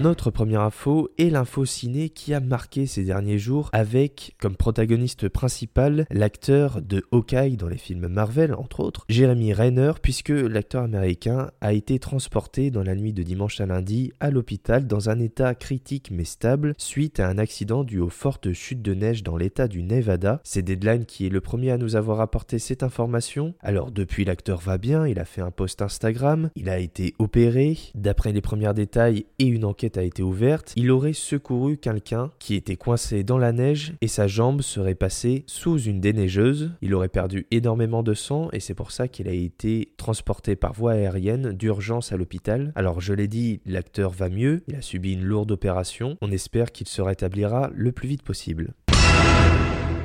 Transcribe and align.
Notre 0.00 0.30
première 0.30 0.62
info 0.62 1.10
est 1.18 1.28
l'info 1.28 1.66
ciné 1.66 2.08
qui 2.08 2.32
a 2.32 2.40
marqué 2.40 2.86
ces 2.86 3.04
derniers 3.04 3.38
jours 3.38 3.68
avec 3.72 4.34
comme 4.40 4.56
protagoniste 4.56 5.28
principal 5.28 6.06
l'acteur 6.10 6.80
de 6.80 7.04
Hawkeye 7.12 7.56
dans 7.58 7.68
les 7.68 7.76
films 7.76 8.08
Marvel 8.08 8.54
entre 8.54 8.80
autres, 8.80 9.04
Jeremy 9.10 9.52
Renner 9.52 9.92
puisque 10.00 10.30
l'acteur 10.30 10.82
américain 10.82 11.50
a 11.60 11.74
été 11.74 11.98
transporté 11.98 12.70
dans 12.70 12.82
la 12.82 12.94
nuit 12.94 13.12
de 13.12 13.22
dimanche 13.22 13.60
à 13.60 13.66
lundi 13.66 14.12
à 14.18 14.30
l'hôpital 14.30 14.86
dans 14.86 15.10
un 15.10 15.20
état 15.20 15.54
critique 15.54 16.10
mais 16.10 16.24
stable 16.24 16.72
suite 16.78 17.20
à 17.20 17.28
un 17.28 17.36
accident 17.36 17.84
dû 17.84 18.00
aux 18.00 18.08
fortes 18.08 18.54
chutes 18.54 18.82
de 18.82 18.94
neige 18.94 19.22
dans 19.22 19.36
l'état 19.36 19.68
du 19.68 19.82
Nevada. 19.82 20.40
C'est 20.42 20.62
Deadline 20.62 21.04
qui 21.04 21.26
est 21.26 21.30
le 21.30 21.42
premier 21.42 21.70
à 21.70 21.78
nous 21.78 21.96
avoir 21.96 22.20
apporté 22.22 22.58
cette 22.58 22.82
information. 22.82 23.54
Alors 23.60 23.90
depuis 23.90 24.24
l'acteur 24.24 24.58
va 24.58 24.78
bien, 24.78 25.06
il 25.06 25.18
a 25.18 25.26
fait 25.26 25.42
un 25.42 25.50
post 25.50 25.82
Instagram, 25.82 26.50
il 26.56 26.70
a 26.70 26.78
été 26.78 27.14
opéré, 27.18 27.76
d'après 27.94 28.32
les 28.32 28.40
premiers 28.40 28.72
détails 28.74 29.26
et 29.38 29.44
une 29.44 29.66
enquête 29.66 29.81
a 29.96 30.02
été 30.02 30.22
ouverte, 30.22 30.72
il 30.76 30.90
aurait 30.90 31.12
secouru 31.12 31.76
quelqu'un 31.76 32.30
qui 32.38 32.54
était 32.54 32.76
coincé 32.76 33.24
dans 33.24 33.38
la 33.38 33.52
neige 33.52 33.94
et 34.00 34.08
sa 34.08 34.26
jambe 34.26 34.62
serait 34.62 34.94
passée 34.94 35.44
sous 35.46 35.78
une 35.78 36.00
déneigeuse. 36.00 36.72
Il 36.82 36.94
aurait 36.94 37.08
perdu 37.08 37.46
énormément 37.50 38.02
de 38.02 38.14
sang 38.14 38.48
et 38.52 38.60
c'est 38.60 38.74
pour 38.74 38.90
ça 38.90 39.08
qu'il 39.08 39.28
a 39.28 39.32
été 39.32 39.92
transporté 39.96 40.56
par 40.56 40.72
voie 40.72 40.92
aérienne 40.92 41.52
d'urgence 41.52 42.12
à 42.12 42.16
l'hôpital. 42.16 42.72
Alors 42.74 43.00
je 43.00 43.12
l'ai 43.12 43.28
dit, 43.28 43.60
l'acteur 43.66 44.10
va 44.10 44.28
mieux, 44.28 44.62
il 44.68 44.76
a 44.76 44.82
subi 44.82 45.12
une 45.12 45.24
lourde 45.24 45.50
opération, 45.50 46.16
on 46.20 46.30
espère 46.30 46.72
qu'il 46.72 46.88
se 46.88 47.02
rétablira 47.02 47.70
le 47.74 47.92
plus 47.92 48.08
vite 48.08 48.22
possible. 48.22 48.74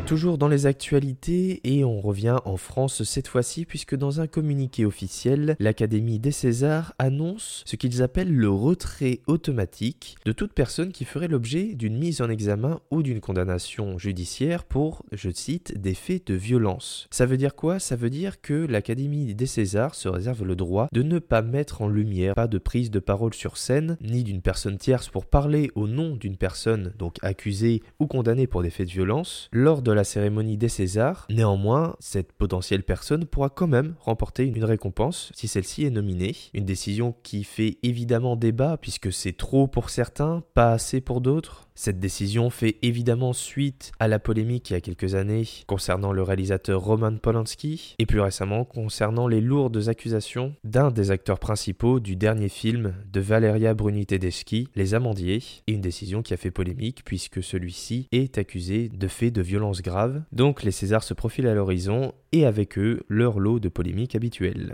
Toujours 0.08 0.38
dans 0.38 0.47
les 0.47 0.67
actualités 0.67 1.59
et 1.66 1.83
on 1.83 2.00
revient 2.00 2.38
en 2.45 2.55
France 2.55 3.03
cette 3.03 3.27
fois-ci 3.27 3.66
puisque 3.66 3.94
dans 3.94 4.22
un 4.22 4.27
communiqué 4.27 4.86
officiel, 4.86 5.58
l'Académie 5.59 6.17
des 6.17 6.31
Césars 6.31 6.94
annonce 6.97 7.61
ce 7.66 7.75
qu'ils 7.75 8.02
appellent 8.02 8.33
le 8.33 8.50
retrait 8.50 9.19
automatique 9.28 10.16
de 10.23 10.31
toute 10.31 10.53
personne 10.53 10.94
qui 10.94 11.03
ferait 11.03 11.28
l'objet 11.28 11.73
d'une 11.75 11.97
mise 11.97 12.22
en 12.22 12.30
examen 12.30 12.80
ou 12.89 13.03
d'une 13.03 13.19
condamnation 13.19 13.97
judiciaire 13.97 14.63
pour, 14.63 15.03
je 15.11 15.30
cite, 15.30 15.78
des 15.78 15.94
faits 15.94 16.28
de 16.28 16.35
violence. 16.35 17.09
Ça 17.11 17.25
veut 17.25 17.35
dire 17.35 17.53
quoi? 17.53 17.78
Ça 17.78 17.97
veut 17.97 18.09
dire 18.09 18.39
que 18.39 18.53
l'Académie 18.53 19.35
des 19.35 19.45
Césars 19.45 19.94
se 19.94 20.08
réserve 20.08 20.45
le 20.45 20.55
droit 20.55 20.88
de 20.94 21.03
ne 21.03 21.19
pas 21.19 21.41
mettre 21.41 21.81
en 21.81 21.89
lumière 21.89 22.33
pas 22.33 22.47
de 22.47 22.59
prise 22.59 22.91
de 22.91 23.00
parole 23.00 23.33
sur 23.33 23.58
scène 23.58 23.97
ni 24.00 24.23
d'une 24.23 24.41
personne 24.41 24.78
tierce 24.78 25.09
pour 25.09 25.25
parler 25.25 25.69
au 25.75 25.85
nom 25.85 26.16
d'une 26.16 26.38
personne 26.38 26.94
donc 26.97 27.17
accusée 27.23 27.83
ou 28.00 28.08
condamnée 28.08 28.47
pour 28.47 28.63
des 28.63 28.69
faits 28.69 28.88
de 28.88 28.94
violence 28.94 29.50
lors 29.52 29.81
de 29.81 29.97
cérémonie 30.03 30.58
des 30.58 30.70
Césars. 30.70 31.26
Néanmoins, 31.30 31.95
cette 32.00 32.34
potentielle 32.34 32.84
personne 32.84 33.26
pourra 33.26 33.50
quand 33.50 33.67
même 33.67 33.95
remporter 34.00 34.45
une 34.45 34.64
récompense 34.64 35.31
si 35.36 35.48
celle-ci 35.48 35.86
est 35.86 35.90
nominée. 35.90 36.36
Une 36.53 36.66
décision 36.66 37.16
qui 37.23 37.44
fait 37.44 37.78
évidemment 37.84 38.36
débat 38.36 38.78
puisque 38.78 39.12
c'est 39.12 39.36
trop 39.36 39.68
pour 39.68 39.90
certains, 39.90 40.44
pas 40.53 40.72
assez 40.72 41.02
pour 41.02 41.22
d'autres. 41.22 41.66
Cette 41.79 41.99
décision 41.99 42.49
fait 42.49 42.77
évidemment 42.81 43.33
suite 43.33 43.91
à 43.99 44.07
la 44.07 44.17
polémique 44.17 44.71
il 44.71 44.73
y 44.73 44.75
a 44.75 44.81
quelques 44.81 45.13
années 45.13 45.47
concernant 45.67 46.11
le 46.11 46.23
réalisateur 46.23 46.81
Roman 46.81 47.15
Polanski 47.17 47.93
et 47.99 48.07
plus 48.07 48.19
récemment 48.19 48.65
concernant 48.65 49.27
les 49.27 49.41
lourdes 49.41 49.88
accusations 49.88 50.55
d'un 50.63 50.89
des 50.89 51.11
acteurs 51.11 51.38
principaux 51.38 51.99
du 51.99 52.15
dernier 52.15 52.49
film 52.49 52.95
de 53.13 53.19
Valeria 53.19 53.75
Bruni 53.75 54.07
Tedeschi, 54.07 54.69
Les 54.75 54.95
Amandiers, 54.95 55.43
et 55.67 55.73
une 55.73 55.81
décision 55.81 56.23
qui 56.23 56.33
a 56.33 56.38
fait 56.38 56.49
polémique 56.49 57.03
puisque 57.05 57.43
celui-ci 57.43 58.07
est 58.11 58.39
accusé 58.39 58.89
de 58.89 59.07
faits 59.07 59.33
de 59.33 59.44
violence 59.44 59.83
grave. 59.83 60.23
Donc 60.31 60.63
les 60.63 60.71
Césars 60.71 61.03
se 61.03 61.13
profilent 61.13 61.47
à 61.47 61.53
l'horizon 61.53 62.11
et 62.31 62.47
avec 62.47 62.79
eux 62.79 63.01
leur 63.07 63.39
lot 63.39 63.59
de 63.59 63.69
polémiques 63.69 64.15
habituelles. 64.15 64.73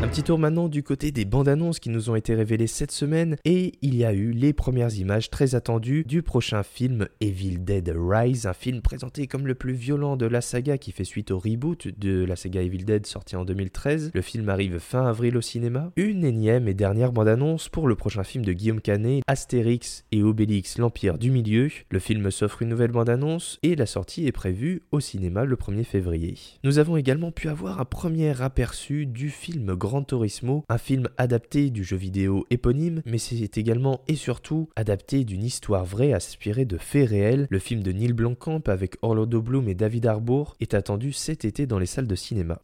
Un 0.00 0.06
petit 0.06 0.22
tour 0.22 0.38
maintenant 0.38 0.68
du 0.68 0.84
côté 0.84 1.10
des 1.10 1.24
bandes 1.24 1.48
annonces 1.48 1.80
qui 1.80 1.90
nous 1.90 2.08
ont 2.08 2.14
été 2.14 2.32
révélées 2.36 2.68
cette 2.68 2.92
semaine 2.92 3.36
et 3.44 3.72
il 3.82 3.96
y 3.96 4.04
a 4.04 4.12
eu 4.12 4.30
les 4.30 4.52
premières 4.52 4.96
images 4.96 5.28
très 5.28 5.56
attendues 5.56 6.04
du 6.04 6.22
prochain 6.22 6.62
film 6.62 7.08
Evil 7.20 7.58
Dead 7.58 7.92
Rise, 7.98 8.46
un 8.46 8.52
film 8.52 8.80
présenté 8.80 9.26
comme 9.26 9.48
le 9.48 9.56
plus 9.56 9.72
violent 9.72 10.16
de 10.16 10.26
la 10.26 10.40
saga 10.40 10.78
qui 10.78 10.92
fait 10.92 11.02
suite 11.02 11.32
au 11.32 11.40
reboot 11.40 11.88
de 11.98 12.24
la 12.24 12.36
saga 12.36 12.62
Evil 12.62 12.84
Dead 12.84 13.06
sorti 13.06 13.34
en 13.34 13.44
2013. 13.44 14.12
Le 14.14 14.22
film 14.22 14.48
arrive 14.48 14.78
fin 14.78 15.04
avril 15.04 15.36
au 15.36 15.40
cinéma. 15.40 15.90
Une 15.96 16.24
énième 16.24 16.68
et 16.68 16.74
dernière 16.74 17.10
bande 17.10 17.26
annonce 17.26 17.68
pour 17.68 17.88
le 17.88 17.96
prochain 17.96 18.22
film 18.22 18.44
de 18.44 18.52
Guillaume 18.52 18.80
Canet, 18.80 19.24
Astérix 19.26 20.04
et 20.12 20.22
Obélix 20.22 20.78
l'Empire 20.78 21.18
du 21.18 21.32
Milieu. 21.32 21.70
Le 21.90 21.98
film 21.98 22.30
s'offre 22.30 22.62
une 22.62 22.68
nouvelle 22.68 22.92
bande 22.92 23.10
annonce 23.10 23.58
et 23.64 23.74
la 23.74 23.86
sortie 23.86 24.28
est 24.28 24.32
prévue 24.32 24.82
au 24.92 25.00
cinéma 25.00 25.44
le 25.44 25.56
1er 25.56 25.82
février. 25.82 26.36
Nous 26.62 26.78
avons 26.78 26.96
également 26.96 27.32
pu 27.32 27.48
avoir 27.48 27.80
un 27.80 27.84
premier 27.84 28.40
aperçu 28.40 29.04
du 29.04 29.28
film 29.28 29.74
Un 30.68 30.78
film 30.78 31.08
adapté 31.16 31.70
du 31.70 31.84
jeu 31.84 31.96
vidéo 31.96 32.46
éponyme, 32.50 33.02
mais 33.06 33.18
c'est 33.18 33.56
également 33.58 34.00
et 34.08 34.16
surtout 34.16 34.68
adapté 34.76 35.24
d'une 35.24 35.44
histoire 35.44 35.84
vraie 35.84 36.12
aspirée 36.12 36.64
de 36.64 36.78
faits 36.78 37.08
réels. 37.08 37.46
Le 37.50 37.58
film 37.58 37.82
de 37.82 37.92
Neil 37.92 38.12
Blomkamp 38.12 38.62
avec 38.66 38.96
Orlando 39.02 39.40
Bloom 39.40 39.68
et 39.68 39.74
David 39.74 40.06
Harbour 40.06 40.56
est 40.60 40.74
attendu 40.74 41.12
cet 41.12 41.44
été 41.44 41.66
dans 41.66 41.78
les 41.78 41.86
salles 41.86 42.06
de 42.06 42.14
cinéma. 42.14 42.60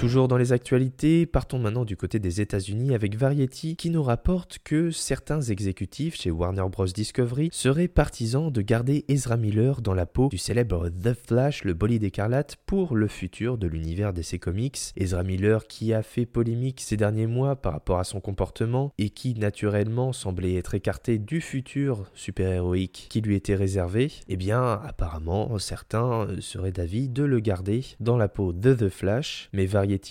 Toujours 0.00 0.28
dans 0.28 0.38
les 0.38 0.54
actualités, 0.54 1.26
partons 1.26 1.58
maintenant 1.58 1.84
du 1.84 1.94
côté 1.94 2.18
des 2.18 2.40
États-Unis 2.40 2.94
avec 2.94 3.18
Variety 3.18 3.76
qui 3.76 3.90
nous 3.90 4.02
rapporte 4.02 4.58
que 4.64 4.90
certains 4.90 5.42
exécutifs 5.42 6.16
chez 6.16 6.30
Warner 6.30 6.64
Bros. 6.72 6.86
Discovery 6.86 7.50
seraient 7.52 7.86
partisans 7.86 8.50
de 8.50 8.62
garder 8.62 9.04
Ezra 9.08 9.36
Miller 9.36 9.82
dans 9.82 9.92
la 9.92 10.06
peau 10.06 10.28
du 10.30 10.38
célèbre 10.38 10.88
The 10.88 11.12
Flash, 11.12 11.64
le 11.64 11.74
bolide 11.74 12.02
écarlate, 12.02 12.56
pour 12.64 12.96
le 12.96 13.08
futur 13.08 13.58
de 13.58 13.66
l'univers 13.66 14.14
DC 14.14 14.38
Comics. 14.40 14.78
Ezra 14.96 15.22
Miller 15.22 15.66
qui 15.66 15.92
a 15.92 16.02
fait 16.02 16.24
polémique 16.24 16.80
ces 16.80 16.96
derniers 16.96 17.26
mois 17.26 17.56
par 17.56 17.74
rapport 17.74 17.98
à 17.98 18.04
son 18.04 18.20
comportement 18.20 18.94
et 18.96 19.10
qui 19.10 19.34
naturellement 19.34 20.14
semblait 20.14 20.54
être 20.54 20.74
écarté 20.74 21.18
du 21.18 21.42
futur 21.42 22.10
super-héroïque 22.14 23.08
qui 23.10 23.20
lui 23.20 23.34
était 23.34 23.54
réservé, 23.54 24.10
eh 24.28 24.38
bien 24.38 24.80
apparemment 24.82 25.58
certains 25.58 26.26
seraient 26.40 26.72
d'avis 26.72 27.10
de 27.10 27.22
le 27.22 27.40
garder 27.40 27.84
dans 28.00 28.16
la 28.16 28.28
peau 28.28 28.54
de 28.54 28.72
The 28.72 28.88
Flash, 28.88 29.50
mais 29.52 29.66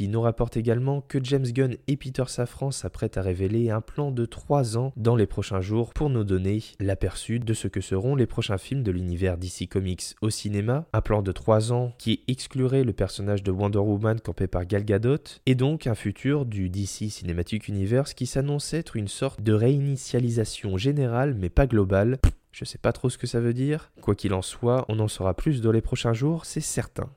nous 0.09 0.21
rapporte 0.21 0.57
également 0.57 1.01
que 1.01 1.23
James 1.23 1.45
Gunn 1.45 1.75
et 1.87 1.95
Peter 1.95 2.23
Safran 2.27 2.71
s'apprêtent 2.71 3.17
à 3.17 3.21
révéler 3.21 3.69
un 3.69 3.81
plan 3.81 4.11
de 4.11 4.25
3 4.25 4.77
ans 4.77 4.91
dans 4.97 5.15
les 5.15 5.27
prochains 5.27 5.61
jours 5.61 5.93
pour 5.93 6.09
nous 6.09 6.23
donner 6.23 6.63
l'aperçu 6.79 7.39
de 7.39 7.53
ce 7.53 7.67
que 7.67 7.81
seront 7.81 8.15
les 8.15 8.25
prochains 8.25 8.57
films 8.57 8.83
de 8.83 8.91
l'univers 8.91 9.37
DC 9.37 9.69
Comics 9.69 10.15
au 10.21 10.29
cinéma. 10.29 10.85
Un 10.93 11.01
plan 11.01 11.21
de 11.21 11.31
3 11.31 11.71
ans 11.71 11.93
qui 11.97 12.23
exclurait 12.27 12.83
le 12.83 12.93
personnage 12.93 13.43
de 13.43 13.51
Wonder 13.51 13.79
Woman 13.79 14.19
campé 14.19 14.47
par 14.47 14.65
Gal 14.65 14.83
Gadot 14.83 15.39
et 15.45 15.55
donc 15.55 15.87
un 15.87 15.95
futur 15.95 16.45
du 16.45 16.69
DC 16.69 17.09
Cinematic 17.09 17.67
Universe 17.67 18.13
qui 18.13 18.25
s'annonce 18.25 18.73
être 18.73 18.95
une 18.95 19.07
sorte 19.07 19.41
de 19.41 19.53
réinitialisation 19.53 20.77
générale 20.77 21.35
mais 21.35 21.49
pas 21.49 21.67
globale. 21.67 22.17
Je 22.51 22.65
sais 22.65 22.79
pas 22.79 22.91
trop 22.91 23.09
ce 23.09 23.17
que 23.17 23.27
ça 23.27 23.39
veut 23.39 23.53
dire. 23.53 23.91
Quoi 24.01 24.15
qu'il 24.15 24.33
en 24.33 24.41
soit, 24.41 24.85
on 24.89 24.99
en 24.99 25.07
saura 25.07 25.35
plus 25.35 25.61
dans 25.61 25.71
les 25.71 25.81
prochains 25.81 26.13
jours, 26.13 26.45
c'est 26.45 26.61
certain. 26.61 27.09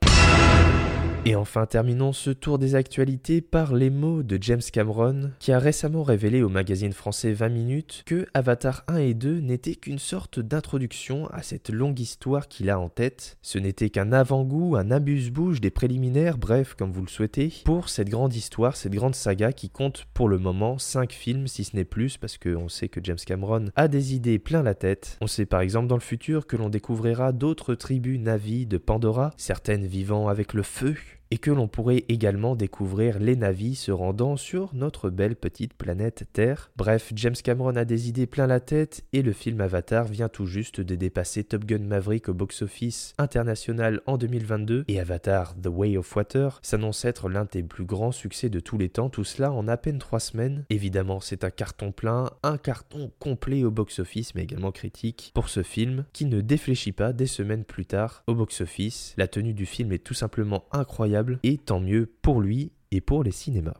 Et 1.25 1.35
enfin, 1.37 1.65
terminons 1.65 2.11
ce 2.11 2.31
tour 2.31 2.59
des 2.59 2.75
actualités 2.75 3.39
par 3.39 3.73
les 3.73 3.89
mots 3.89 4.23
de 4.23 4.37
James 4.41 4.59
Cameron, 4.73 5.31
qui 5.39 5.53
a 5.53 5.59
récemment 5.59 6.03
révélé 6.03 6.43
au 6.43 6.49
magazine 6.49 6.91
français 6.91 7.31
20 7.31 7.47
minutes 7.47 8.03
que 8.05 8.27
Avatar 8.33 8.83
1 8.89 8.97
et 8.97 9.13
2 9.13 9.39
n'étaient 9.39 9.75
qu'une 9.75 9.99
sorte 9.99 10.41
d'introduction 10.41 11.29
à 11.29 11.41
cette 11.41 11.69
longue 11.69 12.01
histoire 12.01 12.49
qu'il 12.49 12.69
a 12.69 12.77
en 12.77 12.89
tête. 12.89 13.37
Ce 13.41 13.57
n'était 13.57 13.89
qu'un 13.89 14.11
avant-goût, 14.11 14.75
un 14.75 14.91
abuse-bouche 14.91 15.61
des 15.61 15.71
préliminaires, 15.71 16.37
bref, 16.37 16.73
comme 16.77 16.91
vous 16.91 17.03
le 17.03 17.07
souhaitez, 17.07 17.53
pour 17.63 17.87
cette 17.87 18.09
grande 18.09 18.35
histoire, 18.35 18.75
cette 18.75 18.93
grande 18.93 19.15
saga 19.15 19.53
qui 19.53 19.69
compte 19.69 20.07
pour 20.13 20.27
le 20.27 20.39
moment 20.39 20.77
5 20.77 21.13
films, 21.13 21.47
si 21.47 21.63
ce 21.63 21.77
n'est 21.77 21.85
plus, 21.85 22.17
parce 22.17 22.37
qu'on 22.37 22.67
sait 22.67 22.89
que 22.89 22.99
James 23.01 23.15
Cameron 23.25 23.67
a 23.77 23.87
des 23.87 24.13
idées 24.13 24.39
plein 24.39 24.61
la 24.61 24.75
tête. 24.75 25.17
On 25.21 25.27
sait 25.27 25.45
par 25.45 25.61
exemple 25.61 25.87
dans 25.87 25.95
le 25.95 26.01
futur 26.01 26.47
que 26.47 26.57
l'on 26.57 26.67
découvrira 26.67 27.31
d'autres 27.31 27.75
tribus 27.75 28.19
navies 28.19 28.65
de 28.65 28.77
Pandora, 28.77 29.31
certaines 29.37 29.85
vivant 29.85 30.27
avec 30.27 30.53
le 30.53 30.63
feu, 30.63 30.95
et 31.31 31.37
que 31.37 31.51
l'on 31.51 31.67
pourrait 31.67 32.05
également 32.09 32.55
découvrir 32.55 33.19
les 33.19 33.35
navis 33.35 33.75
se 33.75 33.91
rendant 33.91 34.37
sur 34.37 34.73
notre 34.73 35.09
belle 35.09 35.35
petite 35.35 35.73
planète 35.73 36.25
Terre. 36.31 36.71
Bref, 36.75 37.11
James 37.15 37.35
Cameron 37.43 37.75
a 37.75 37.85
des 37.85 38.09
idées 38.09 38.27
plein 38.27 38.47
la 38.47 38.59
tête 38.59 39.03
et 39.13 39.21
le 39.21 39.31
film 39.31 39.61
Avatar 39.61 40.05
vient 40.05 40.29
tout 40.29 40.45
juste 40.45 40.81
de 40.81 40.95
dépasser 40.95 41.43
Top 41.43 41.65
Gun 41.65 41.79
Maverick 41.79 42.29
au 42.29 42.33
box-office 42.33 43.13
international 43.17 44.01
en 44.05 44.17
2022 44.17 44.85
et 44.87 44.99
Avatar 44.99 45.55
The 45.61 45.67
Way 45.67 45.97
of 45.97 46.15
Water 46.15 46.59
s'annonce 46.61 47.03
être 47.05 47.29
l'un 47.29 47.45
des 47.51 47.63
plus 47.63 47.85
grands 47.85 48.11
succès 48.11 48.49
de 48.49 48.59
tous 48.59 48.77
les 48.77 48.89
temps, 48.89 49.09
tout 49.09 49.23
cela 49.23 49.51
en 49.51 49.67
à 49.67 49.77
peine 49.77 49.99
trois 49.99 50.19
semaines. 50.19 50.65
Évidemment, 50.69 51.19
c'est 51.19 51.43
un 51.43 51.49
carton 51.49 51.91
plein, 51.91 52.29
un 52.43 52.57
carton 52.57 53.11
complet 53.19 53.63
au 53.63 53.71
box-office 53.71 54.35
mais 54.35 54.43
également 54.43 54.71
critique 54.71 55.31
pour 55.33 55.49
ce 55.49 55.63
film 55.63 56.05
qui 56.13 56.25
ne 56.25 56.41
défléchit 56.41 56.91
pas 56.91 57.13
des 57.13 57.27
semaines 57.27 57.63
plus 57.65 57.85
tard 57.85 58.23
au 58.27 58.35
box-office. 58.35 59.13
La 59.17 59.27
tenue 59.27 59.53
du 59.53 59.65
film 59.65 59.91
est 59.91 60.03
tout 60.03 60.13
simplement 60.13 60.65
incroyable 60.71 61.22
et 61.43 61.57
tant 61.57 61.79
mieux 61.79 62.11
pour 62.21 62.41
lui 62.41 62.71
et 62.91 63.01
pour 63.01 63.23
les 63.23 63.31
cinémas. 63.31 63.73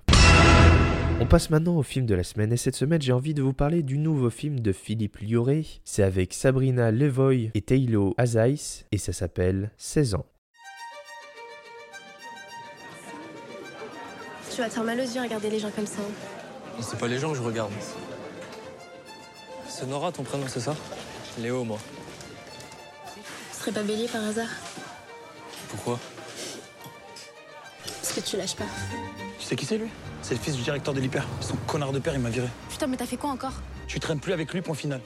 On 1.19 1.27
passe 1.27 1.49
maintenant 1.49 1.77
au 1.77 1.83
film 1.83 2.05
de 2.05 2.15
la 2.15 2.23
semaine 2.23 2.51
et 2.51 2.57
cette 2.57 2.75
semaine 2.75 3.01
j'ai 3.01 3.13
envie 3.13 3.33
de 3.33 3.41
vous 3.41 3.53
parler 3.53 3.83
du 3.83 3.97
nouveau 3.97 4.29
film 4.29 4.59
de 4.59 4.71
Philippe 4.71 5.17
Lioré. 5.19 5.65
C'est 5.85 6.03
avec 6.03 6.33
Sabrina 6.33 6.91
Levoy 6.91 7.51
et 7.53 7.61
Taylor 7.61 8.13
Azais 8.17 8.85
et 8.91 8.97
ça 8.97 9.13
s'appelle 9.13 9.71
16 9.77 10.15
ans. 10.15 10.25
Tu 14.53 14.61
vas 14.61 14.67
te 14.67 14.73
faire 14.73 14.83
mal 14.83 14.99
aux 14.99 15.03
yeux 15.03 15.19
à 15.19 15.23
regarder 15.23 15.49
les 15.49 15.59
gens 15.59 15.71
comme 15.71 15.87
ça. 15.87 16.01
C'est 16.79 16.99
pas 16.99 17.07
les 17.07 17.19
gens 17.19 17.31
que 17.31 17.37
je 17.37 17.43
regarde. 17.43 17.71
C'est 19.67 19.87
Nora 19.87 20.11
ton 20.11 20.23
prénom, 20.23 20.45
c'est 20.47 20.59
ça? 20.59 20.75
Léo, 21.39 21.63
moi. 21.63 21.79
Ce 23.51 23.59
serait 23.59 23.71
pas 23.71 23.81
Bélier 23.81 24.07
par 24.07 24.23
hasard? 24.23 24.49
Pourquoi? 25.69 25.99
Que 28.13 28.21
tu 28.21 28.37
lâches 28.37 28.55
pas. 28.55 28.65
Tu 29.39 29.45
sais 29.45 29.55
qui 29.55 29.65
c'est 29.65 29.77
lui? 29.77 29.89
C'est 30.21 30.35
le 30.35 30.39
fils 30.39 30.55
du 30.55 30.61
directeur 30.61 30.93
de 30.93 30.99
l'hyper. 31.01 31.25
Son 31.41 31.55
connard 31.67 31.91
de 31.91 31.99
père, 31.99 32.13
il 32.13 32.19
m'a 32.21 32.29
viré. 32.29 32.47
Putain, 32.69 32.87
mais 32.87 32.97
t'as 32.97 33.05
fait 33.05 33.17
quoi 33.17 33.31
encore? 33.31 33.53
Tu 33.87 33.99
traînes 33.99 34.19
plus 34.19 34.33
avec 34.33 34.53
lui, 34.53 34.61
point 34.61 34.75
final. 34.75 35.01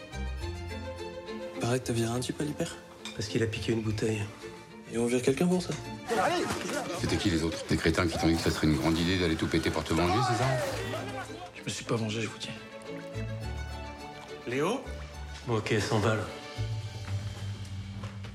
Pareil 1.60 1.80
que 1.80 1.88
t'as 1.88 1.94
viré 1.94 2.12
un 2.12 2.20
type 2.20 2.40
à 2.40 2.44
l'hyper 2.44 2.76
Parce 3.16 3.28
qu'il 3.28 3.42
a 3.42 3.48
piqué 3.48 3.72
une 3.74 3.82
bouteille. 3.82 4.22
Et 4.94 4.98
on 4.98 5.06
vire 5.06 5.22
quelqu'un 5.22 5.48
pour 5.48 5.62
ça 5.62 5.72
C'était 7.02 7.18
qui 7.18 7.30
les 7.30 7.44
autres? 7.44 7.58
Des 7.70 7.78
crétins 7.78 8.08
qui 8.08 8.18
t'ont 8.18 8.28
dit 8.28 8.36
que 8.36 8.42
ça 8.42 8.52
serait 8.52 8.68
une 8.68 8.78
grande 8.78 8.98
idée 8.98 9.18
d'aller 9.18 9.36
tout 9.36 9.48
péter 9.48 9.70
pour 9.70 9.84
te 9.84 9.94
venger, 9.94 10.20
c'est 10.30 10.38
ça? 10.38 10.50
Je 11.56 11.64
me 11.64 11.70
suis 11.70 11.84
pas 11.84 11.96
vengé, 11.96 12.22
je 12.22 12.28
vous 12.28 12.38
dis. 12.38 12.50
Léo? 14.48 14.82
Ok, 15.50 15.74
100 15.80 16.00
balles. 16.00 16.24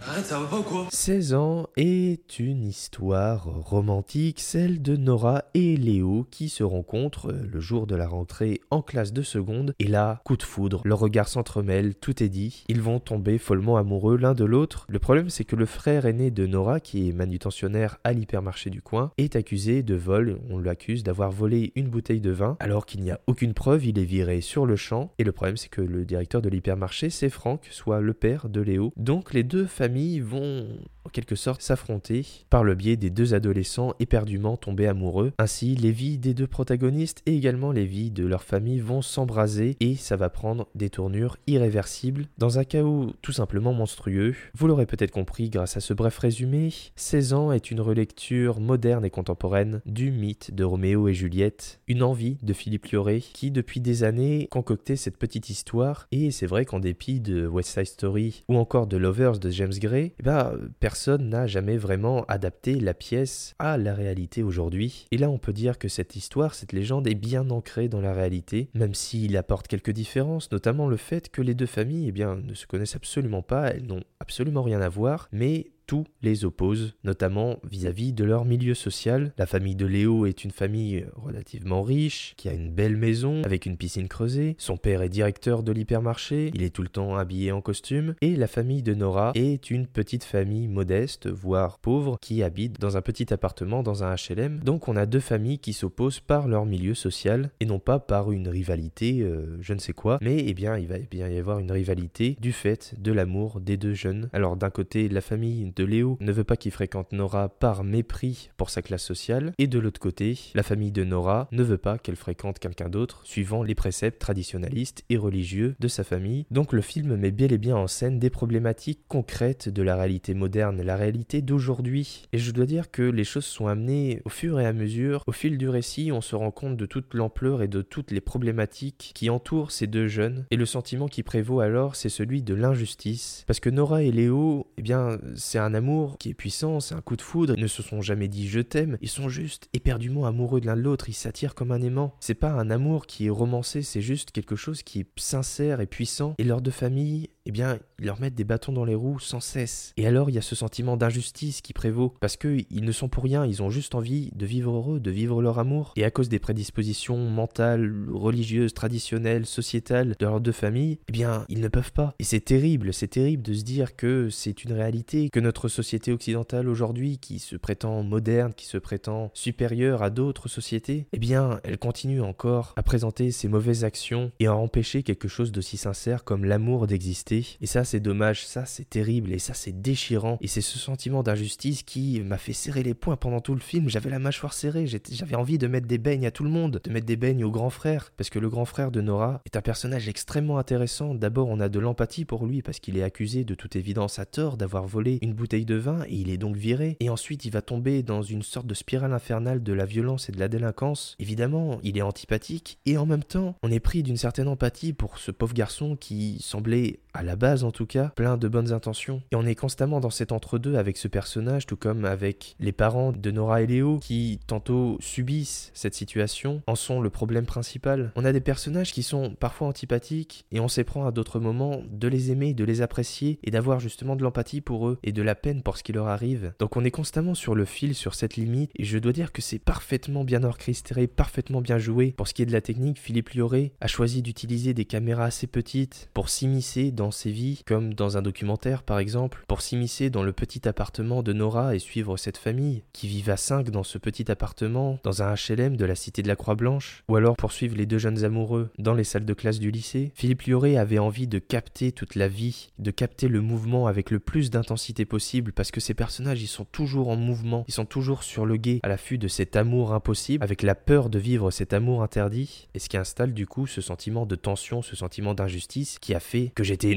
Arrête, 0.08 0.24
ça 0.24 0.40
va 0.40 0.46
pas 0.46 0.58
ou 0.58 0.62
quoi? 0.62 0.86
16 0.90 1.34
ans 1.34 1.68
est 1.76 2.40
une 2.40 2.64
histoire 2.64 3.44
romantique, 3.44 4.40
celle 4.40 4.82
de 4.82 4.96
Nora 4.96 5.44
et 5.54 5.76
Léo 5.76 6.26
qui 6.28 6.48
se 6.48 6.64
rencontrent 6.64 7.32
le 7.32 7.60
jour 7.60 7.86
de 7.86 7.94
la 7.94 8.08
rentrée 8.08 8.60
en 8.70 8.82
classe 8.82 9.12
de 9.12 9.22
seconde. 9.22 9.74
Et 9.78 9.86
là, 9.86 10.20
coup 10.24 10.36
de 10.36 10.42
foudre, 10.42 10.82
leurs 10.84 10.98
regards 10.98 11.28
s'entremêlent, 11.28 11.94
tout 11.94 12.20
est 12.22 12.28
dit. 12.28 12.64
Ils 12.68 12.82
vont 12.82 12.98
tomber 12.98 13.38
follement 13.38 13.76
amoureux 13.76 14.16
l'un 14.16 14.34
de 14.34 14.44
l'autre. 14.44 14.86
Le 14.88 14.98
problème, 14.98 15.30
c'est 15.30 15.44
que 15.44 15.54
le 15.54 15.66
frère 15.66 16.04
aîné 16.04 16.32
de 16.32 16.46
Nora, 16.46 16.80
qui 16.80 17.08
est 17.08 17.12
manutentionnaire 17.12 17.98
à 18.02 18.12
l'hypermarché 18.12 18.70
du 18.70 18.82
coin, 18.82 19.12
est 19.18 19.36
accusé 19.36 19.84
de 19.84 19.94
vol. 19.94 20.40
On 20.50 20.58
l'accuse 20.58 21.04
d'avoir 21.04 21.30
volé 21.30 21.72
une 21.76 21.88
bouteille 21.88 22.20
de 22.20 22.30
vin 22.32 22.56
alors 22.58 22.86
qu'il 22.86 23.02
n'y 23.02 23.12
a 23.12 23.20
aucune 23.28 23.54
preuve. 23.54 23.86
Il 23.86 24.00
est 24.00 24.04
viré 24.04 24.40
sur 24.40 24.66
le 24.66 24.74
champ. 24.74 25.12
Et 25.18 25.24
le 25.24 25.32
problème, 25.32 25.56
c'est 25.56 25.68
que 25.68 25.80
le 25.80 26.04
directeur 26.04 26.42
de 26.42 26.48
l'hypermarché, 26.48 27.08
c'est 27.08 27.30
Franck, 27.30 27.68
soit 27.70 28.00
le 28.00 28.14
père 28.14 28.48
de 28.48 28.60
Léo. 28.60 28.92
Donc 28.96 29.32
les 29.32 29.44
deux 29.44 29.66
familles 29.92 30.20
vont 30.20 30.78
en 31.04 31.10
quelque 31.10 31.36
sorte 31.36 31.62
s'affronter 31.62 32.26
par 32.50 32.64
le 32.64 32.74
biais 32.74 32.96
des 32.96 33.10
deux 33.10 33.34
adolescents 33.34 33.94
éperdument 34.00 34.56
tombés 34.56 34.86
amoureux. 34.86 35.32
Ainsi, 35.38 35.74
les 35.74 35.92
vies 35.92 36.18
des 36.18 36.34
deux 36.34 36.46
protagonistes 36.46 37.22
et 37.26 37.36
également 37.36 37.72
les 37.72 37.86
vies 37.86 38.10
de 38.10 38.26
leur 38.26 38.44
famille 38.44 38.80
vont 38.80 39.02
s'embraser 39.02 39.76
et 39.80 39.96
ça 39.96 40.16
va 40.16 40.30
prendre 40.30 40.68
des 40.74 40.90
tournures 40.90 41.36
irréversibles 41.46 42.26
dans 42.38 42.58
un 42.58 42.64
chaos 42.64 43.12
tout 43.22 43.32
simplement 43.32 43.72
monstrueux. 43.72 44.34
Vous 44.54 44.66
l'aurez 44.66 44.86
peut-être 44.86 45.10
compris 45.10 45.50
grâce 45.50 45.76
à 45.76 45.80
ce 45.80 45.94
bref 45.94 46.18
résumé, 46.18 46.72
16 46.96 47.32
ans 47.32 47.52
est 47.52 47.70
une 47.70 47.80
relecture 47.80 48.60
moderne 48.60 49.04
et 49.04 49.10
contemporaine 49.10 49.80
du 49.86 50.10
mythe 50.10 50.54
de 50.54 50.64
Roméo 50.64 51.08
et 51.08 51.14
Juliette, 51.14 51.80
une 51.88 52.02
envie 52.02 52.38
de 52.42 52.52
Philippe 52.52 52.86
Lioré 52.86 53.20
qui 53.20 53.50
depuis 53.50 53.80
des 53.80 54.04
années 54.04 54.48
concoctait 54.50 54.96
cette 54.96 55.16
petite 55.16 55.50
histoire 55.50 56.06
et 56.12 56.30
c'est 56.30 56.46
vrai 56.46 56.64
qu'en 56.64 56.80
dépit 56.80 57.20
de 57.20 57.46
West 57.46 57.70
Side 57.70 57.86
Story 57.86 58.44
ou 58.48 58.56
encore 58.56 58.86
de 58.86 58.96
Lovers 58.96 59.38
de 59.38 59.50
James 59.50 59.72
Gray, 59.78 60.12
ben, 60.22 60.52
personne 60.92 61.30
n'a 61.30 61.46
jamais 61.46 61.78
vraiment 61.78 62.26
adapté 62.28 62.78
la 62.78 62.92
pièce 62.92 63.54
à 63.58 63.78
la 63.78 63.94
réalité 63.94 64.42
aujourd'hui. 64.42 65.06
Et 65.10 65.16
là, 65.16 65.30
on 65.30 65.38
peut 65.38 65.54
dire 65.54 65.78
que 65.78 65.88
cette 65.88 66.16
histoire, 66.16 66.54
cette 66.54 66.74
légende 66.74 67.06
est 67.06 67.14
bien 67.14 67.48
ancrée 67.48 67.88
dans 67.88 68.02
la 68.02 68.12
réalité, 68.12 68.68
même 68.74 68.92
s'il 68.92 69.34
apporte 69.38 69.68
quelques 69.68 69.92
différences, 69.92 70.52
notamment 70.52 70.88
le 70.88 70.98
fait 70.98 71.30
que 71.30 71.40
les 71.40 71.54
deux 71.54 71.64
familles 71.64 72.08
eh 72.08 72.12
bien, 72.12 72.36
ne 72.36 72.52
se 72.52 72.66
connaissent 72.66 72.94
absolument 72.94 73.40
pas, 73.40 73.68
elles 73.68 73.86
n'ont 73.86 74.04
absolument 74.20 74.62
rien 74.62 74.82
à 74.82 74.90
voir, 74.90 75.30
mais 75.32 75.71
tout 75.86 76.04
les 76.22 76.44
oppose, 76.44 76.94
notamment 77.04 77.58
vis-à-vis 77.68 78.12
de 78.12 78.24
leur 78.24 78.44
milieu 78.44 78.74
social. 78.74 79.32
La 79.38 79.46
famille 79.46 79.74
de 79.74 79.86
Léo 79.86 80.26
est 80.26 80.44
une 80.44 80.50
famille 80.50 81.06
relativement 81.14 81.82
riche, 81.82 82.34
qui 82.36 82.48
a 82.48 82.52
une 82.52 82.70
belle 82.70 82.96
maison 82.96 83.42
avec 83.44 83.66
une 83.66 83.76
piscine 83.76 84.08
creusée. 84.08 84.56
Son 84.58 84.76
père 84.76 85.02
est 85.02 85.08
directeur 85.08 85.62
de 85.62 85.72
l'hypermarché, 85.72 86.50
il 86.54 86.62
est 86.62 86.70
tout 86.70 86.82
le 86.82 86.88
temps 86.88 87.16
habillé 87.16 87.52
en 87.52 87.60
costume. 87.60 88.14
Et 88.20 88.36
la 88.36 88.46
famille 88.46 88.82
de 88.82 88.94
Nora 88.94 89.32
est 89.34 89.70
une 89.70 89.86
petite 89.86 90.24
famille 90.24 90.68
modeste, 90.68 91.28
voire 91.28 91.78
pauvre, 91.78 92.18
qui 92.20 92.42
habite 92.42 92.80
dans 92.80 92.96
un 92.96 93.02
petit 93.02 93.32
appartement 93.32 93.82
dans 93.82 94.04
un 94.04 94.14
HLM. 94.14 94.60
Donc 94.60 94.88
on 94.88 94.96
a 94.96 95.06
deux 95.06 95.20
familles 95.20 95.58
qui 95.58 95.72
s'opposent 95.72 96.20
par 96.20 96.48
leur 96.48 96.66
milieu 96.66 96.94
social 96.94 97.50
et 97.60 97.66
non 97.66 97.78
pas 97.78 97.98
par 97.98 98.32
une 98.32 98.48
rivalité, 98.48 99.20
euh, 99.20 99.58
je 99.60 99.74
ne 99.74 99.78
sais 99.78 99.92
quoi. 99.92 100.18
Mais 100.20 100.44
eh 100.46 100.54
bien, 100.54 100.76
il 100.76 100.88
va 100.88 100.98
bien 100.98 101.28
y 101.28 101.38
avoir 101.38 101.58
une 101.58 101.72
rivalité 101.72 102.36
du 102.40 102.52
fait 102.52 102.94
de 102.98 103.12
l'amour 103.12 103.60
des 103.60 103.76
deux 103.76 103.94
jeunes. 103.94 104.28
Alors 104.32 104.56
d'un 104.56 104.70
côté, 104.70 105.08
la 105.08 105.20
famille 105.20 105.71
de 105.76 105.84
Léo 105.84 106.16
ne 106.20 106.32
veut 106.32 106.44
pas 106.44 106.56
qu'il 106.56 106.72
fréquente 106.72 107.12
Nora 107.12 107.48
par 107.48 107.84
mépris 107.84 108.50
pour 108.56 108.70
sa 108.70 108.82
classe 108.82 109.04
sociale, 109.04 109.52
et 109.58 109.66
de 109.66 109.78
l'autre 109.78 110.00
côté, 110.00 110.38
la 110.54 110.62
famille 110.62 110.92
de 110.92 111.04
Nora 111.04 111.48
ne 111.52 111.62
veut 111.62 111.78
pas 111.78 111.98
qu'elle 111.98 112.16
fréquente 112.16 112.58
quelqu'un 112.58 112.88
d'autre, 112.88 113.20
suivant 113.24 113.62
les 113.62 113.74
préceptes 113.74 114.20
traditionnalistes 114.20 115.04
et 115.08 115.16
religieux 115.16 115.74
de 115.78 115.88
sa 115.88 116.04
famille. 116.04 116.46
Donc 116.50 116.72
le 116.72 116.82
film 116.82 117.16
met 117.16 117.30
bel 117.30 117.52
et 117.52 117.58
bien 117.58 117.76
en 117.76 117.86
scène 117.86 118.18
des 118.18 118.30
problématiques 118.30 119.00
concrètes 119.08 119.68
de 119.68 119.82
la 119.82 119.96
réalité 119.96 120.34
moderne, 120.34 120.82
la 120.82 120.96
réalité 120.96 121.42
d'aujourd'hui. 121.42 122.26
Et 122.32 122.38
je 122.38 122.50
dois 122.50 122.66
dire 122.66 122.90
que 122.90 123.02
les 123.02 123.24
choses 123.24 123.44
sont 123.44 123.66
amenées 123.66 124.22
au 124.24 124.28
fur 124.28 124.60
et 124.60 124.66
à 124.66 124.72
mesure, 124.72 125.22
au 125.26 125.32
fil 125.32 125.58
du 125.58 125.68
récit, 125.68 126.10
on 126.12 126.20
se 126.20 126.36
rend 126.36 126.50
compte 126.50 126.76
de 126.76 126.86
toute 126.86 127.14
l'ampleur 127.14 127.62
et 127.62 127.68
de 127.68 127.82
toutes 127.82 128.10
les 128.10 128.20
problématiques 128.20 129.12
qui 129.14 129.30
entourent 129.30 129.70
ces 129.70 129.86
deux 129.86 130.08
jeunes, 130.08 130.46
et 130.50 130.56
le 130.56 130.66
sentiment 130.66 131.08
qui 131.08 131.22
prévaut 131.22 131.60
alors, 131.60 131.96
c'est 131.96 132.08
celui 132.08 132.42
de 132.42 132.54
l'injustice. 132.54 133.44
Parce 133.46 133.60
que 133.60 133.70
Nora 133.70 134.02
et 134.02 134.12
Léo, 134.12 134.66
eh 134.76 134.82
bien, 134.82 135.18
c'est 135.34 135.58
un 135.64 135.74
amour 135.74 136.18
qui 136.18 136.30
est 136.30 136.34
puissant, 136.34 136.80
c'est 136.80 136.94
un 136.94 137.00
coup 137.00 137.16
de 137.16 137.22
foudre, 137.22 137.54
ils 137.56 137.62
ne 137.62 137.68
se 137.68 137.82
sont 137.82 138.02
jamais 138.02 138.28
dit 138.28 138.48
je 138.48 138.60
t'aime, 138.60 138.98
ils 139.00 139.08
sont 139.08 139.28
juste 139.28 139.68
éperdument 139.72 140.26
amoureux 140.26 140.60
de 140.60 140.66
l'un 140.66 140.76
de 140.76 140.82
l'autre, 140.82 141.08
ils 141.08 141.14
s'attirent 141.14 141.54
comme 141.54 141.72
un 141.72 141.82
aimant. 141.82 142.14
C'est 142.20 142.34
pas 142.34 142.52
un 142.52 142.70
amour 142.70 143.06
qui 143.06 143.26
est 143.26 143.30
romancé, 143.30 143.82
c'est 143.82 144.00
juste 144.00 144.30
quelque 144.30 144.56
chose 144.56 144.82
qui 144.82 145.00
est 145.00 145.06
sincère 145.16 145.80
et 145.80 145.86
puissant, 145.86 146.34
et 146.38 146.44
leurs 146.44 146.62
deux 146.62 146.70
familles, 146.70 147.30
eh 147.46 147.52
bien, 147.52 147.78
ils 147.98 148.06
leur 148.06 148.20
mettent 148.20 148.34
des 148.34 148.44
bâtons 148.44 148.72
dans 148.72 148.84
les 148.84 148.94
roues 148.94 149.20
sans 149.20 149.40
cesse. 149.40 149.92
Et 149.96 150.06
alors, 150.06 150.30
il 150.30 150.34
y 150.34 150.38
a 150.38 150.42
ce 150.42 150.54
sentiment 150.54 150.96
d'injustice 150.96 151.60
qui 151.60 151.72
prévaut, 151.72 152.14
parce 152.20 152.36
qu'ils 152.36 152.66
ne 152.84 152.92
sont 152.92 153.08
pour 153.08 153.24
rien, 153.24 153.44
ils 153.46 153.62
ont 153.62 153.70
juste 153.70 153.94
envie 153.94 154.30
de 154.34 154.46
vivre 154.46 154.74
heureux, 154.74 155.00
de 155.00 155.10
vivre 155.10 155.42
leur 155.42 155.58
amour. 155.58 155.92
Et 155.96 156.04
à 156.04 156.10
cause 156.10 156.28
des 156.28 156.38
prédispositions 156.38 157.18
mentales, 157.18 157.92
religieuses, 158.12 158.74
traditionnelles, 158.74 159.46
sociétales 159.46 160.14
de 160.18 160.26
leurs 160.26 160.40
deux 160.40 160.52
familles, 160.52 160.98
eh 161.08 161.12
bien, 161.12 161.44
ils 161.48 161.60
ne 161.60 161.68
peuvent 161.68 161.92
pas. 161.92 162.14
Et 162.18 162.24
c'est 162.24 162.40
terrible, 162.40 162.92
c'est 162.92 163.08
terrible 163.08 163.42
de 163.42 163.54
se 163.54 163.62
dire 163.62 163.96
que 163.96 164.30
c'est 164.30 164.64
une 164.64 164.72
réalité, 164.72 165.30
que 165.30 165.40
notre 165.40 165.68
société 165.68 166.12
occidentale 166.12 166.68
aujourd'hui, 166.68 167.18
qui 167.18 167.38
se 167.38 167.56
prétend 167.56 168.02
moderne, 168.02 168.52
qui 168.54 168.66
se 168.66 168.78
prétend 168.78 169.30
supérieure 169.34 170.02
à 170.02 170.10
d'autres 170.10 170.48
sociétés, 170.48 171.06
eh 171.12 171.18
bien, 171.18 171.60
elle 171.64 171.78
continue 171.78 172.20
encore 172.20 172.72
à 172.76 172.82
présenter 172.82 173.30
ses 173.30 173.48
mauvaises 173.48 173.84
actions 173.84 174.32
et 174.40 174.46
à 174.46 174.54
empêcher 174.54 175.02
quelque 175.02 175.28
chose 175.28 175.52
d'aussi 175.52 175.76
sincère 175.76 176.24
comme 176.24 176.44
l'amour 176.44 176.86
d'exister. 176.86 177.31
Et 177.60 177.66
ça, 177.66 177.84
c'est 177.84 178.00
dommage, 178.00 178.44
ça, 178.46 178.66
c'est 178.66 178.88
terrible, 178.88 179.32
et 179.32 179.38
ça, 179.38 179.54
c'est 179.54 179.80
déchirant. 179.80 180.38
Et 180.40 180.48
c'est 180.48 180.60
ce 180.60 180.78
sentiment 180.78 181.22
d'injustice 181.22 181.82
qui 181.82 182.20
m'a 182.20 182.38
fait 182.38 182.52
serrer 182.52 182.82
les 182.82 182.94
poings 182.94 183.16
pendant 183.16 183.40
tout 183.40 183.54
le 183.54 183.60
film. 183.60 183.88
J'avais 183.88 184.10
la 184.10 184.18
mâchoire 184.18 184.52
serrée, 184.52 184.86
j'avais 184.86 185.34
envie 185.36 185.58
de 185.58 185.66
mettre 185.66 185.86
des 185.86 185.98
beignes 185.98 186.26
à 186.26 186.30
tout 186.30 186.44
le 186.44 186.50
monde, 186.50 186.80
de 186.82 186.90
mettre 186.90 187.06
des 187.06 187.16
beignes 187.16 187.44
au 187.44 187.50
grand 187.50 187.70
frère, 187.70 188.12
parce 188.16 188.30
que 188.30 188.38
le 188.38 188.50
grand 188.50 188.64
frère 188.64 188.90
de 188.90 189.00
Nora 189.00 189.40
est 189.46 189.56
un 189.56 189.62
personnage 189.62 190.08
extrêmement 190.08 190.58
intéressant. 190.58 191.14
D'abord, 191.14 191.48
on 191.48 191.60
a 191.60 191.68
de 191.68 191.78
l'empathie 191.78 192.24
pour 192.24 192.46
lui, 192.46 192.62
parce 192.62 192.80
qu'il 192.80 192.96
est 192.96 193.02
accusé 193.02 193.44
de 193.44 193.54
toute 193.54 193.76
évidence 193.76 194.18
à 194.18 194.26
tort 194.26 194.56
d'avoir 194.56 194.86
volé 194.86 195.18
une 195.22 195.34
bouteille 195.34 195.64
de 195.64 195.76
vin 195.76 196.04
et 196.08 196.14
il 196.14 196.30
est 196.30 196.38
donc 196.38 196.56
viré. 196.56 196.96
Et 197.00 197.08
ensuite, 197.08 197.44
il 197.44 197.52
va 197.52 197.62
tomber 197.62 198.02
dans 198.02 198.22
une 198.22 198.42
sorte 198.42 198.66
de 198.66 198.74
spirale 198.74 199.12
infernale 199.12 199.62
de 199.62 199.72
la 199.72 199.84
violence 199.84 200.28
et 200.28 200.32
de 200.32 200.38
la 200.38 200.48
délinquance. 200.48 201.16
Évidemment, 201.18 201.78
il 201.82 201.96
est 201.96 202.02
antipathique 202.02 202.78
et 202.86 202.98
en 202.98 203.06
même 203.06 203.24
temps, 203.24 203.56
on 203.62 203.70
est 203.70 203.80
pris 203.80 204.02
d'une 204.02 204.16
certaine 204.16 204.48
empathie 204.48 204.92
pour 204.92 205.18
ce 205.18 205.30
pauvre 205.30 205.54
garçon 205.54 205.96
qui 205.96 206.38
semblait, 206.40 207.00
à 207.14 207.21
la 207.22 207.36
base 207.36 207.64
en 207.64 207.70
tout 207.70 207.86
cas, 207.86 208.12
plein 208.16 208.36
de 208.36 208.48
bonnes 208.48 208.72
intentions. 208.72 209.22
Et 209.30 209.36
on 209.36 209.46
est 209.46 209.54
constamment 209.54 210.00
dans 210.00 210.10
cet 210.10 210.32
entre-deux 210.32 210.76
avec 210.76 210.96
ce 210.96 211.08
personnage, 211.08 211.66
tout 211.66 211.76
comme 211.76 212.04
avec 212.04 212.56
les 212.60 212.72
parents 212.72 213.12
de 213.12 213.30
Nora 213.30 213.62
et 213.62 213.66
Léo 213.66 213.98
qui 213.98 214.40
tantôt 214.46 214.96
subissent 215.00 215.70
cette 215.74 215.94
situation, 215.94 216.62
en 216.66 216.74
sont 216.74 217.00
le 217.00 217.10
problème 217.10 217.46
principal. 217.46 218.12
On 218.16 218.24
a 218.24 218.32
des 218.32 218.40
personnages 218.40 218.92
qui 218.92 219.02
sont 219.02 219.34
parfois 219.38 219.68
antipathiques 219.68 220.44
et 220.52 220.60
on 220.60 220.68
s'éprend 220.68 221.06
à 221.06 221.12
d'autres 221.12 221.40
moments 221.40 221.82
de 221.90 222.08
les 222.08 222.30
aimer, 222.30 222.54
de 222.54 222.64
les 222.64 222.82
apprécier 222.82 223.38
et 223.44 223.50
d'avoir 223.50 223.80
justement 223.80 224.16
de 224.16 224.22
l'empathie 224.22 224.60
pour 224.60 224.88
eux 224.88 224.98
et 225.02 225.12
de 225.12 225.22
la 225.22 225.34
peine 225.34 225.62
pour 225.62 225.76
ce 225.76 225.82
qui 225.82 225.92
leur 225.92 226.08
arrive. 226.08 226.52
Donc 226.58 226.76
on 226.76 226.84
est 226.84 226.90
constamment 226.90 227.34
sur 227.34 227.54
le 227.54 227.64
fil, 227.64 227.94
sur 227.94 228.14
cette 228.14 228.36
limite 228.36 228.70
et 228.76 228.84
je 228.84 228.98
dois 228.98 229.12
dire 229.12 229.32
que 229.32 229.42
c'est 229.42 229.58
parfaitement 229.58 230.24
bien 230.24 230.42
orchestré, 230.42 231.06
parfaitement 231.06 231.60
bien 231.60 231.78
joué. 231.78 232.12
Pour 232.16 232.28
ce 232.28 232.34
qui 232.34 232.42
est 232.42 232.46
de 232.46 232.52
la 232.52 232.60
technique, 232.60 232.98
Philippe 232.98 233.30
Lioré 233.30 233.72
a 233.80 233.86
choisi 233.86 234.22
d'utiliser 234.22 234.74
des 234.74 234.84
caméras 234.84 235.26
assez 235.26 235.46
petites 235.46 236.10
pour 236.14 236.28
s'immiscer 236.28 236.90
dans 236.90 237.11
ses 237.12 237.30
vies, 237.30 237.62
comme 237.66 237.94
dans 237.94 238.16
un 238.16 238.22
documentaire 238.22 238.82
par 238.82 238.98
exemple, 238.98 239.44
pour 239.48 239.62
s'immiscer 239.62 240.10
dans 240.10 240.22
le 240.22 240.32
petit 240.32 240.68
appartement 240.68 241.22
de 241.22 241.32
Nora 241.32 241.74
et 241.74 241.78
suivre 241.78 242.16
cette 242.16 242.38
famille 242.38 242.82
qui 242.92 243.08
vivent 243.08 243.30
à 243.30 243.36
5 243.36 243.70
dans 243.70 243.82
ce 243.82 243.98
petit 243.98 244.30
appartement, 244.30 244.98
dans 245.04 245.22
un 245.22 245.34
HLM 245.34 245.76
de 245.76 245.84
la 245.84 245.94
cité 245.94 246.22
de 246.22 246.28
la 246.28 246.36
Croix-Blanche, 246.36 247.04
ou 247.08 247.16
alors 247.16 247.36
poursuivre 247.36 247.76
les 247.76 247.86
deux 247.86 247.98
jeunes 247.98 248.24
amoureux 248.24 248.70
dans 248.78 248.94
les 248.94 249.04
salles 249.04 249.24
de 249.24 249.34
classe 249.34 249.58
du 249.58 249.70
lycée. 249.70 250.12
Philippe 250.14 250.42
Lioré 250.42 250.78
avait 250.78 250.98
envie 250.98 251.26
de 251.26 251.38
capter 251.38 251.92
toute 251.92 252.14
la 252.14 252.28
vie, 252.28 252.70
de 252.78 252.90
capter 252.90 253.28
le 253.28 253.40
mouvement 253.40 253.86
avec 253.86 254.10
le 254.10 254.20
plus 254.20 254.50
d'intensité 254.50 255.04
possible 255.04 255.52
parce 255.52 255.70
que 255.70 255.80
ces 255.80 255.94
personnages 255.94 256.42
ils 256.42 256.48
sont 256.48 256.64
toujours 256.64 257.08
en 257.08 257.16
mouvement, 257.16 257.64
ils 257.68 257.74
sont 257.74 257.84
toujours 257.84 258.22
sur 258.22 258.46
le 258.46 258.56
guet 258.56 258.80
à 258.82 258.88
l'affût 258.88 259.18
de 259.18 259.28
cet 259.28 259.56
amour 259.56 259.92
impossible, 259.92 260.44
avec 260.44 260.62
la 260.62 260.74
peur 260.74 261.10
de 261.10 261.18
vivre 261.18 261.50
cet 261.50 261.72
amour 261.72 262.02
interdit, 262.02 262.68
et 262.74 262.78
ce 262.78 262.88
qui 262.88 262.96
installe 262.96 263.34
du 263.34 263.46
coup 263.46 263.66
ce 263.66 263.80
sentiment 263.80 264.26
de 264.26 264.34
tension, 264.34 264.82
ce 264.82 264.96
sentiment 264.96 265.34
d'injustice 265.34 265.98
qui 265.98 266.14
a 266.14 266.20
fait 266.20 266.52
que 266.54 266.64
j'étais 266.64 266.94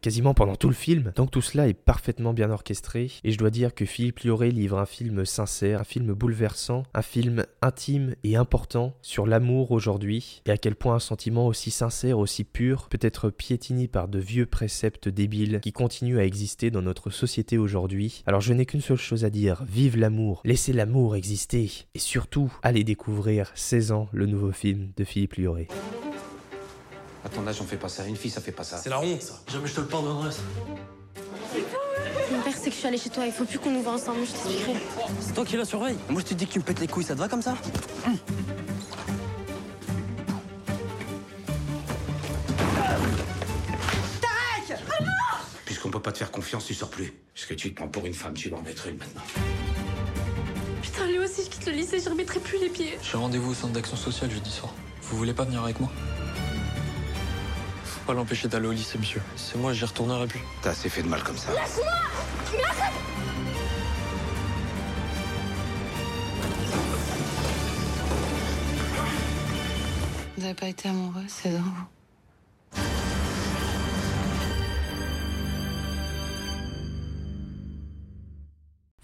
quasiment 0.00 0.34
pendant 0.34 0.56
tout 0.56 0.68
le 0.68 0.74
film. 0.74 1.12
Donc 1.16 1.30
tout 1.30 1.42
cela 1.42 1.68
est 1.68 1.74
parfaitement 1.74 2.32
bien 2.32 2.50
orchestré 2.50 3.10
et 3.24 3.32
je 3.32 3.38
dois 3.38 3.50
dire 3.50 3.74
que 3.74 3.84
Philippe 3.84 4.20
Lioré 4.20 4.50
livre 4.50 4.78
un 4.78 4.86
film 4.86 5.24
sincère, 5.24 5.80
un 5.80 5.84
film 5.84 6.12
bouleversant, 6.12 6.84
un 6.94 7.02
film 7.02 7.44
intime 7.62 8.14
et 8.24 8.36
important 8.36 8.96
sur 9.02 9.26
l'amour 9.26 9.70
aujourd'hui 9.70 10.42
et 10.46 10.50
à 10.50 10.56
quel 10.56 10.74
point 10.74 10.96
un 10.96 11.00
sentiment 11.00 11.46
aussi 11.46 11.70
sincère, 11.70 12.18
aussi 12.18 12.44
pur 12.44 12.88
peut 12.88 12.98
être 13.00 13.30
piétiné 13.30 13.88
par 13.88 14.08
de 14.08 14.18
vieux 14.18 14.46
préceptes 14.46 15.08
débiles 15.08 15.60
qui 15.60 15.72
continuent 15.72 16.18
à 16.18 16.24
exister 16.24 16.70
dans 16.70 16.82
notre 16.82 17.10
société 17.10 17.58
aujourd'hui. 17.58 18.22
Alors 18.26 18.40
je 18.40 18.52
n'ai 18.52 18.66
qu'une 18.66 18.80
seule 18.80 18.96
chose 18.96 19.24
à 19.24 19.30
dire, 19.30 19.64
vive 19.68 19.96
l'amour, 19.96 20.40
laissez 20.44 20.72
l'amour 20.72 21.16
exister 21.16 21.70
et 21.94 21.98
surtout 21.98 22.52
allez 22.62 22.84
découvrir 22.84 23.50
16 23.54 23.92
ans 23.92 24.08
le 24.12 24.26
nouveau 24.26 24.52
film 24.52 24.90
de 24.96 25.04
Philippe 25.04 25.34
Lioré. 25.34 25.68
À 27.26 27.28
ton 27.28 27.44
âge, 27.48 27.60
on 27.60 27.64
fait 27.64 27.76
pas 27.76 27.88
ça. 27.88 28.06
Une 28.06 28.14
fille, 28.14 28.30
ça 28.30 28.40
fait 28.40 28.52
pas 28.52 28.62
ça. 28.62 28.78
C'est 28.78 28.88
la 28.88 29.00
honte, 29.00 29.20
ça. 29.20 29.34
Jamais 29.50 29.66
je 29.66 29.74
te 29.74 29.80
le 29.80 29.88
pardonnerai. 29.88 30.30
ça. 30.30 30.42
Mon 32.30 32.40
père 32.40 32.56
sait 32.56 32.66
que 32.66 32.70
je 32.70 32.76
suis 32.76 32.86
allée 32.86 32.98
chez 32.98 33.10
toi, 33.10 33.26
il 33.26 33.32
faut 33.32 33.44
plus 33.44 33.58
qu'on 33.58 33.72
nous 33.72 33.82
voit 33.82 33.94
ensemble, 33.94 34.20
je 34.24 34.30
t'expliquerai. 34.30 34.74
C'est 35.20 35.34
toi 35.34 35.44
qui 35.44 35.56
la 35.56 35.64
surveille. 35.64 35.96
Moi, 36.08 36.20
je 36.20 36.26
te 36.26 36.34
dis 36.34 36.46
que 36.46 36.52
tu 36.52 36.60
me 36.60 36.64
pètes 36.64 36.78
les 36.78 36.86
couilles, 36.86 37.02
ça 37.02 37.14
te 37.14 37.18
va 37.18 37.28
comme 37.28 37.42
ça? 37.42 37.56
Puisqu'on 45.64 45.90
peut 45.90 46.00
pas 46.00 46.12
te 46.12 46.18
faire 46.18 46.30
confiance, 46.30 46.64
tu 46.66 46.74
sors 46.74 46.90
plus. 46.90 47.12
Ce 47.34 47.46
que 47.46 47.54
tu 47.54 47.70
te 47.70 47.74
prends 47.74 47.88
pour 47.88 48.06
une 48.06 48.14
femme, 48.14 48.34
tu 48.34 48.50
vas 48.50 48.58
en 48.58 48.66
être 48.66 48.86
une 48.86 48.98
maintenant. 48.98 49.22
Putain, 50.80 51.06
lui 51.06 51.18
aussi, 51.18 51.42
je 51.44 51.50
quitte 51.50 51.66
le 51.66 51.72
lycée, 51.72 51.98
je 51.98 52.08
remettrai 52.08 52.38
plus 52.38 52.60
les 52.60 52.68
pieds. 52.68 52.96
J'ai 53.02 53.16
rendez-vous 53.16 53.50
au 53.50 53.54
centre 53.54 53.72
d'action 53.72 53.96
sociale 53.96 54.30
jeudi 54.30 54.52
soir. 54.52 54.72
Vous 55.02 55.16
voulez 55.16 55.34
pas 55.34 55.42
venir 55.42 55.64
avec 55.64 55.80
moi? 55.80 55.90
Pas 58.06 58.14
l'empêcher 58.14 58.46
d'aller 58.46 58.68
au 58.68 58.72
lycée, 58.72 58.98
monsieur. 58.98 59.20
C'est 59.34 59.58
moi, 59.58 59.72
j'y 59.72 59.84
retournerai 59.84 60.26
plus. 60.28 60.40
T'as 60.62 60.70
assez 60.70 60.88
fait 60.88 61.02
de 61.02 61.08
mal 61.08 61.22
comme 61.24 61.36
ça. 61.36 61.50
Vous 70.36 70.42
n'avez 70.42 70.54
pas 70.54 70.68
été 70.68 70.88
amoureux, 70.88 71.24
c'est 71.26 71.50
dans 71.50 71.64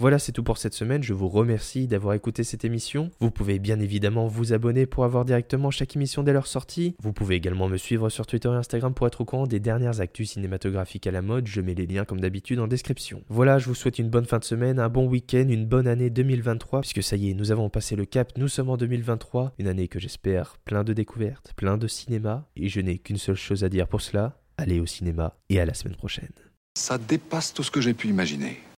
Voilà, 0.03 0.19
c'est 0.19 0.33
tout 0.33 0.43
pour 0.43 0.59
cette 0.59 0.75
semaine. 0.75 1.05
Je 1.05 1.15
vous 1.15 1.29
remercie 1.29 1.87
d'avoir 1.87 2.15
écouté 2.15 2.43
cette 2.43 2.65
émission. 2.65 3.13
Vous 3.21 3.31
pouvez 3.31 3.61
bien 3.61 3.79
évidemment 3.79 4.27
vous 4.27 4.53
abonner 4.53 4.85
pour 4.85 5.05
avoir 5.05 5.25
directement 5.25 5.71
chaque 5.71 5.95
émission 5.95 6.25
dès 6.25 6.33
leur 6.33 6.49
sortie. 6.49 6.97
Vous 7.01 7.13
pouvez 7.13 7.37
également 7.37 7.69
me 7.69 7.77
suivre 7.77 8.09
sur 8.09 8.27
Twitter 8.27 8.49
et 8.49 8.57
Instagram 8.57 8.95
pour 8.95 9.07
être 9.07 9.21
au 9.21 9.25
courant 9.25 9.47
des 9.47 9.61
dernières 9.61 10.01
actus 10.01 10.33
cinématographiques 10.33 11.07
à 11.07 11.13
la 11.13 11.23
mode. 11.23 11.47
Je 11.47 11.61
mets 11.61 11.75
les 11.75 11.87
liens 11.87 12.05
comme 12.05 12.19
d'habitude 12.19 12.59
en 12.59 12.67
description. 12.67 13.23
Voilà, 13.29 13.61
je 13.61 13.67
vous 13.67 13.77
souhaite 13.77 14.01
une 14.01 14.11
bonne 14.11 14.25
fin 14.25 14.41
de 14.41 14.45
semaine, 14.45 14.81
un 14.81 14.89
bon 14.89 15.07
week-end, 15.07 15.47
une 15.49 15.67
bonne 15.67 15.87
année 15.87 16.11
2023, 16.11 16.81
puisque 16.81 17.05
ça 17.05 17.15
y 17.15 17.31
est, 17.31 17.35
nous 17.35 17.53
avons 17.53 17.71
passé 17.71 17.95
le 17.95 18.05
cap, 18.05 18.33
nous 18.37 18.49
sommes 18.49 18.71
en 18.71 18.77
2023, 18.77 19.55
une 19.61 19.69
année 19.69 19.87
que 19.87 20.01
j'espère 20.01 20.57
plein 20.65 20.83
de 20.83 20.95
découvertes, 20.95 21.53
plein 21.55 21.79
de 21.79 21.87
cinéma, 21.87 22.49
et 22.57 22.69
je 22.69 22.81
n'ai 22.81 22.99
qu'une 22.99 23.19
seule 23.19 23.37
chose 23.37 23.63
à 23.63 23.69
dire 23.69 23.87
pour 23.87 24.01
cela, 24.01 24.41
allez 24.57 24.81
au 24.81 24.87
cinéma 24.87 25.37
et 25.49 25.61
à 25.61 25.65
la 25.65 25.75
semaine 25.75 25.95
prochaine. 25.95 26.33
Ça 26.77 26.99
dépasse 26.99 27.55
tout 27.55 27.63
ce 27.63 27.71
que 27.71 27.81
j'ai 27.81 27.95
pu 27.95 28.09
imaginer. 28.09 28.63